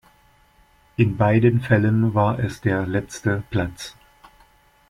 [0.97, 3.95] In beiden Fällen war es der letzte Platz.